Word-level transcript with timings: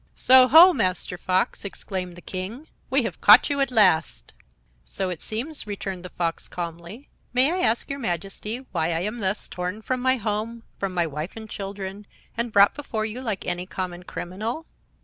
"So 0.15 0.47
ho! 0.47 0.73
Master 0.73 1.15
Fox," 1.15 1.63
exclaimed 1.63 2.15
the 2.15 2.23
King, 2.23 2.65
"we 2.89 3.03
have 3.03 3.21
caught 3.21 3.51
you 3.51 3.61
at 3.61 3.69
last." 3.69 4.33
"So 4.83 5.11
it 5.11 5.21
seems," 5.21 5.67
returned 5.67 6.03
the 6.03 6.09
Fox, 6.09 6.47
calmly. 6.47 7.07
"May 7.35 7.51
I 7.51 7.59
ask 7.59 7.87
your 7.87 7.99
Majesty 7.99 8.65
why 8.71 8.93
I 8.93 9.01
am 9.01 9.19
thus 9.19 9.47
torn 9.47 9.83
from 9.83 9.99
my 9.99 10.17
home, 10.17 10.63
from 10.79 10.95
my 10.95 11.05
wife 11.05 11.35
and 11.35 11.47
children, 11.47 12.07
and 12.35 12.51
brought 12.51 12.73
before 12.73 13.05
you 13.05 13.21
like 13.21 13.45
any 13.45 13.67
common 13.67 14.01
criminal?" 14.01 14.65